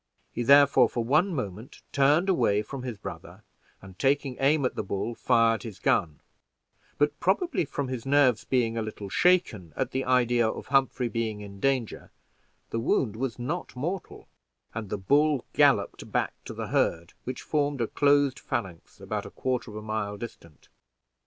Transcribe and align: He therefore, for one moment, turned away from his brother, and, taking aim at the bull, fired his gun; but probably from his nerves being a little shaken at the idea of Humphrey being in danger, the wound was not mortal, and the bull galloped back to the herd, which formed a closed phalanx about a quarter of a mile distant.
He 0.31 0.41
therefore, 0.41 0.89
for 0.89 1.03
one 1.03 1.31
moment, 1.31 1.83
turned 1.91 2.27
away 2.27 2.63
from 2.63 2.81
his 2.81 2.97
brother, 2.97 3.43
and, 3.83 3.99
taking 3.99 4.35
aim 4.39 4.65
at 4.65 4.73
the 4.73 4.81
bull, 4.81 5.13
fired 5.13 5.61
his 5.61 5.77
gun; 5.77 6.21
but 6.97 7.19
probably 7.19 7.65
from 7.65 7.87
his 7.87 8.03
nerves 8.03 8.43
being 8.43 8.75
a 8.75 8.81
little 8.81 9.09
shaken 9.09 9.73
at 9.75 9.91
the 9.91 10.03
idea 10.03 10.47
of 10.49 10.69
Humphrey 10.69 11.07
being 11.07 11.41
in 11.41 11.59
danger, 11.59 12.09
the 12.71 12.79
wound 12.79 13.15
was 13.15 13.37
not 13.37 13.75
mortal, 13.75 14.27
and 14.73 14.89
the 14.89 14.97
bull 14.97 15.45
galloped 15.53 16.11
back 16.11 16.33
to 16.45 16.53
the 16.55 16.69
herd, 16.69 17.13
which 17.23 17.43
formed 17.43 17.79
a 17.79 17.85
closed 17.85 18.39
phalanx 18.39 18.99
about 18.99 19.27
a 19.27 19.29
quarter 19.29 19.69
of 19.69 19.77
a 19.77 19.83
mile 19.83 20.17
distant. 20.17 20.67